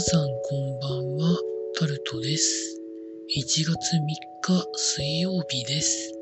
[0.00, 1.40] さんこんばんは、
[1.76, 2.80] タルトです。
[3.36, 4.06] 1月3
[4.42, 6.14] 日水曜日です。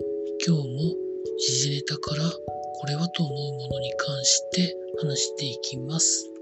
[0.46, 0.78] 今日も
[1.38, 6.32] 時事ネタからこれはと思うものに関して話していきます。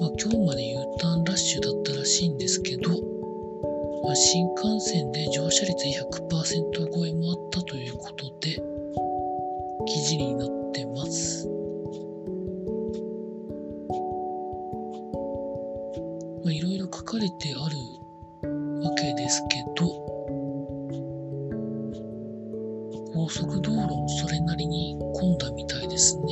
[0.00, 2.90] まあ、今日まで U ターンラッシュだったらしいんですけど、
[4.02, 8.60] まあ、新幹線で乗車率100%超えもあったということで、
[9.86, 11.55] 記事になってます。
[16.46, 17.76] まあ、いろいろ書かれてある
[18.80, 19.88] わけですけど、
[23.12, 23.88] 高速道路
[24.22, 26.24] それなりに混んだみたいですね。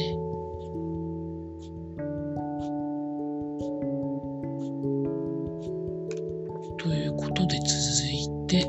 [6.79, 7.73] ということで続
[8.09, 8.62] いて、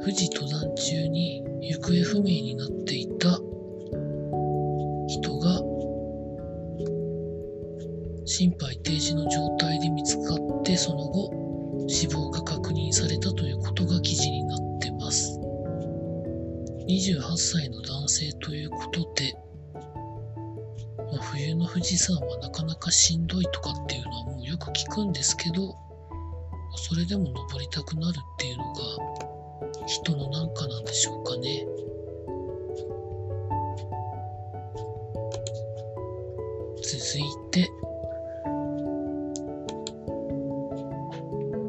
[0.00, 2.99] 富士登山中に行方不明になっていた
[16.90, 19.32] 28歳の男性ということで、
[21.12, 25.76] まあ、冬の富士山はなかなかしんどいとかっていうのはもうよく聞くんですけど
[26.74, 31.64] それでも登りたくなるっていうのが人のなんかなんでしょうかね。
[36.82, 37.70] 続いて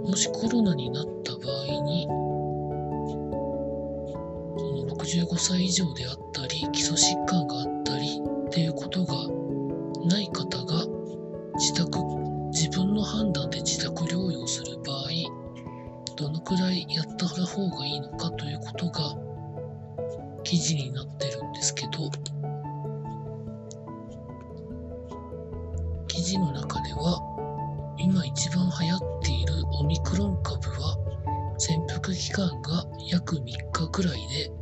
[0.03, 2.07] もしコロナになった場合に、
[5.11, 9.13] 65歳以上であったり、基礎疾患があったりっていうことが
[10.05, 10.85] ない方が
[11.57, 11.99] 自宅、
[12.51, 15.09] 自分の判断で自宅療養する場合、
[16.15, 19.15] どのくらいやった方がいいのかということが
[20.43, 22.09] 記事になってるんですけど、
[26.07, 27.19] 記事の中では、
[27.97, 30.97] 今一番流行っているオミクロン株は
[31.57, 34.60] 潜伏期間が約3日くらいで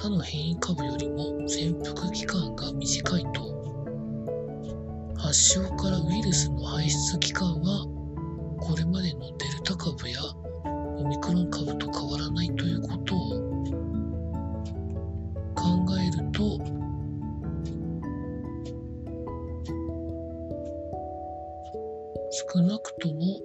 [0.00, 3.58] 他の変異株よりも潜伏期間が短いと。
[5.18, 7.84] 発症からウイルスの排出期間は
[8.60, 10.20] これまでのデルタ株や
[10.98, 13.18] オミクロン株と変わらないということを
[15.56, 15.64] 考
[15.98, 16.58] えると
[22.54, 23.40] 少なくとも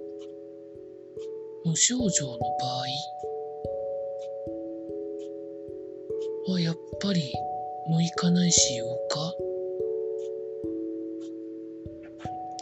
[1.64, 3.13] 無症状の場合
[6.46, 7.32] はやっぱり
[7.90, 9.34] 6日ないし8日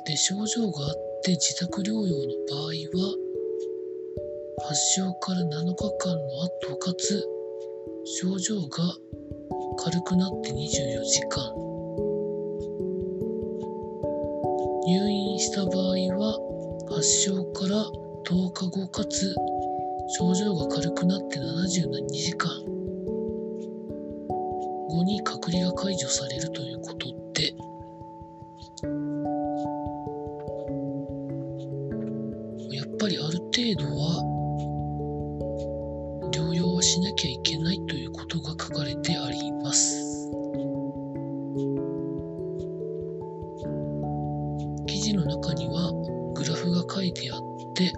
[0.07, 0.95] で症状があっ
[1.25, 2.07] て自宅療養の
[2.49, 3.17] 場合は
[4.69, 7.27] 発症から7日間の後かつ
[8.05, 8.69] 症状が
[9.79, 11.53] 軽くなって24時間。
[14.85, 16.39] 入院した場合は
[16.91, 17.77] 発症から
[18.27, 19.35] 10日後かつ
[20.19, 22.72] 症状が軽くなって72時間。
[24.93, 27.55] 後に隔離が解除されるということで
[32.77, 34.23] やっぱりある程度は
[36.31, 39.97] 療養はしなきゃいけないということが書かれてあります。
[44.87, 45.91] 記事の中には
[46.35, 47.41] グラフが書いてあっ
[47.75, 47.95] て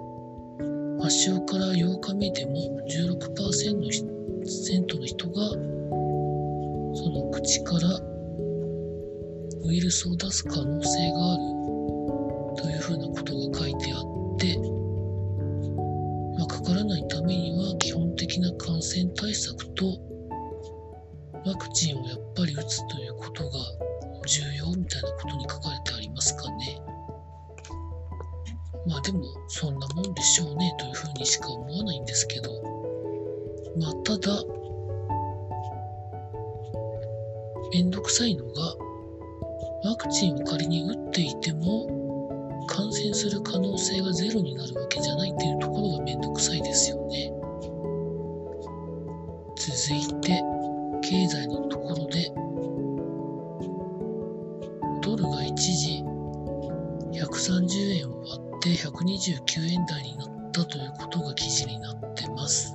[1.01, 2.53] 発症から8日目でも
[2.87, 5.74] 16%の人が
[6.95, 7.99] その口から
[9.65, 11.55] ウイルスを出す可能性がある
[12.63, 14.57] というふうなことが書いてあって、
[16.37, 20.14] まあ、かからないためには基本的な感染対策と
[37.75, 38.61] めんどくさいのが、
[39.83, 47.33] ワクチンを仮に打っていても、感染する可能性がゼロになるわけじゃないっていうところがめんどくさいですよね。
[49.57, 50.41] 続いて、
[51.03, 52.31] 経済のところで、
[55.01, 56.01] ドルが一時
[57.11, 62.73] 130円を割って129円台になったということが記事になってます。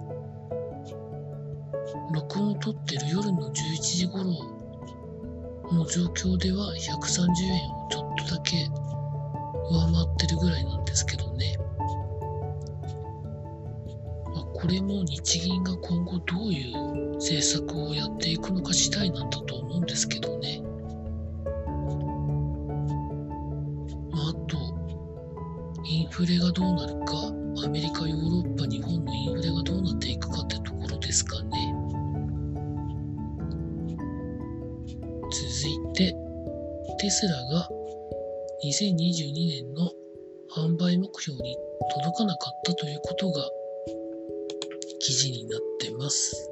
[2.13, 4.60] 録音を撮ってる夜の11時頃
[5.75, 8.69] の状況では130円をちょっとだけ
[9.71, 11.57] 上回ってるぐらいなんですけどね、
[14.35, 20.61] まあ、これも日銀が今後どういう政策をやっていくのか次第なんだと思うんですけどね、
[24.11, 24.57] まあ、あと
[25.85, 27.15] インフレがどうなるか
[27.65, 30.60] アメリカヨーロッパ日本のインフレがどうなっていくかって
[35.61, 36.17] 続いて、
[36.99, 37.69] テスラが
[38.65, 39.93] 2022年の
[40.57, 41.55] 販売目標に
[41.93, 43.45] 届かなかったということが
[45.01, 46.51] 記事になってます。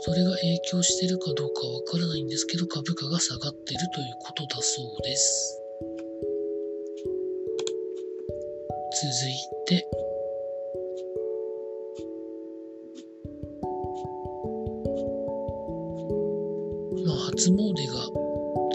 [0.00, 5.62] それが影響してるかどうかわからないんですけど株価が下がってるということだそうです。
[9.00, 9.86] 続いて
[17.40, 17.94] 初詣が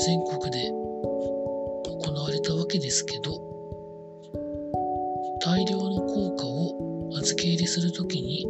[0.08, 3.40] 全国で行われたわけですけど
[5.46, 8.48] 大量の効果を預け入れするときに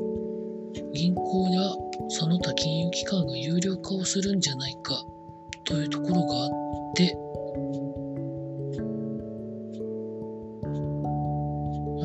[0.94, 1.60] 銀行や
[2.08, 5.04] その他金融機関が有料化をするんじゃないか
[5.66, 7.14] というところがあって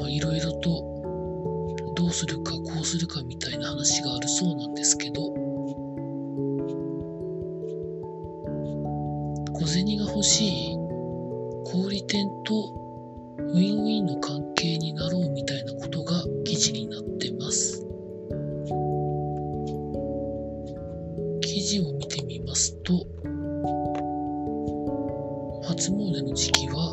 [0.01, 5.30] まあいろいろとどうするかこうするかみたいな話があるそうなんですけど
[9.70, 10.76] 銭が欲しい
[11.64, 12.75] 小売店と
[13.38, 17.87] ウィンウィンの関係になろうみたいなことが記事になってます。
[21.40, 22.94] 記事を見てみますと、
[25.69, 26.93] 初詣の時期は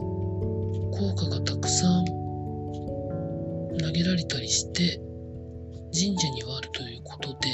[0.94, 2.06] 効果がたくさん
[3.80, 5.02] 投げられたりして
[5.92, 7.50] 神社にはあるということで、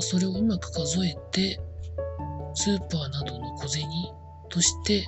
[0.00, 1.60] それをうまく数えて
[2.58, 3.84] スーパーなどの小銭
[4.48, 5.04] として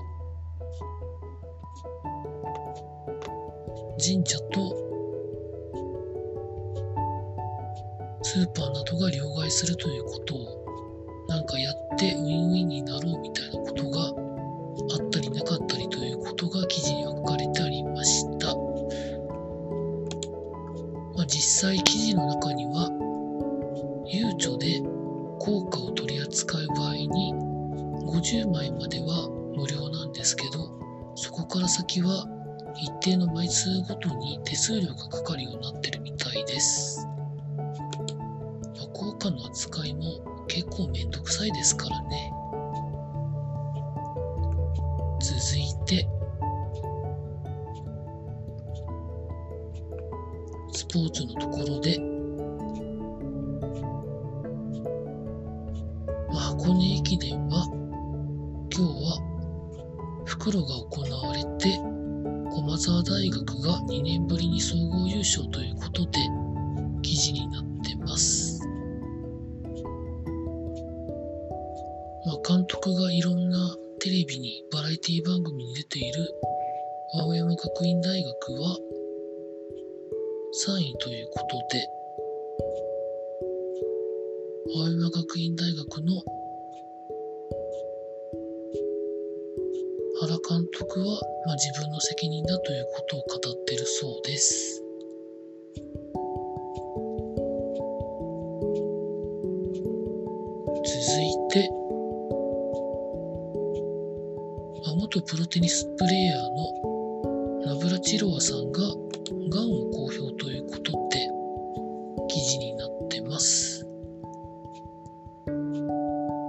[3.98, 4.76] 神社と
[8.22, 18.54] スーパーなどが両替するということをなんかやってウィンウィンになろうみたいなことがあったりなかったりということが記事には書かれてありました。
[21.16, 22.90] まあ、実際記事の中には
[24.06, 24.82] ゆうちょで
[28.28, 30.70] 50枚までは無料なんですけど
[31.14, 32.26] そこから先は
[32.76, 37.08] 一定の枚数ごとに手数料がかかるようになってるみたいです。
[38.98, 42.32] 効果の扱いも結構めんどくさいですからね。
[45.20, 46.08] 続いて、
[50.72, 51.96] スポーツのところで、
[56.32, 57.68] 箱根駅伝は
[58.78, 61.80] 今日は袋が行われて
[62.54, 66.20] 駒澤大学が2年ぶりに総合優勝ということで
[67.02, 68.62] 記事になってます。
[72.25, 73.58] まあ、監督がいろんな
[73.98, 76.31] テレビにバラエティ番組に出ている
[77.20, 78.78] 青山学院大学は
[80.69, 81.84] 3位ということで
[84.76, 86.38] 青山学院大学の
[90.28, 91.06] 原監督は、
[91.46, 94.82] まあ、自分の責任だということを語っているそうです。
[100.84, 101.70] 続いて、
[104.84, 106.43] まあ、元プロテニスプレーヤー
[107.62, 108.96] のナブラチロワさんががんを
[109.91, 111.26] 公表ということで
[112.29, 113.86] 記事になってます。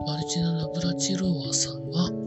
[0.05, 2.18] マルチナ・ナブラチロワさんは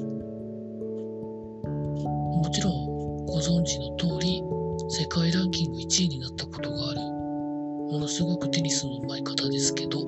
[8.82, 10.00] スの上手い方ですけど。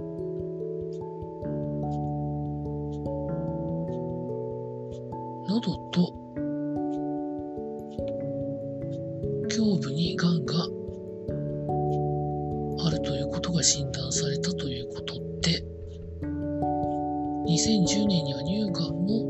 [5.47, 6.13] 喉と
[9.57, 10.55] 胸部にがんが
[12.87, 15.63] あるということが診断されたということで
[17.47, 19.29] 2010年には乳がんも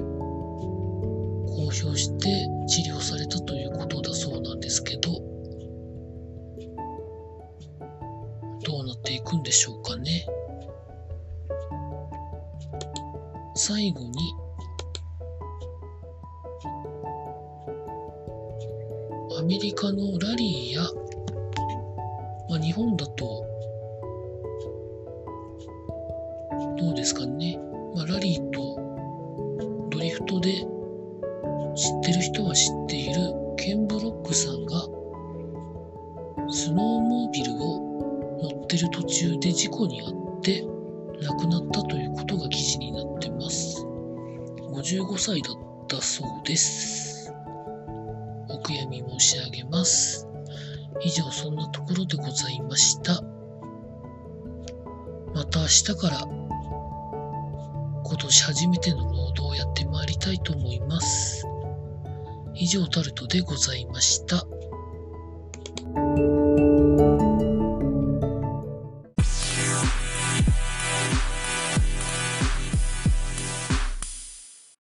[1.46, 5.23] 公表して治療されたということだそうなんですけど。
[10.04, 10.26] ね。
[13.56, 14.34] 最後に
[19.38, 20.82] アメリカのラリーや、
[22.49, 23.46] まあ、日本だと
[26.78, 27.58] どうですかね、
[27.94, 28.76] まあ、ラリーと
[29.90, 33.14] ドリフトで知ってる人は知っている
[33.56, 34.82] ケン・ブロックさんが
[36.50, 37.93] スノーモービルを
[38.48, 40.62] 乗ってる途中で事故に遭って
[41.22, 43.84] 亡くなったということが記事になってます
[44.70, 45.54] 55歳だっ
[45.88, 47.04] たそうです
[48.48, 50.28] お悔やみ申し上げます。
[51.02, 53.20] 以上そんなところでございました。
[55.34, 56.20] また明日から
[58.04, 61.46] 今年初めての労働をやってまいりたいと思います。
[62.54, 64.46] 以上タルトでございました。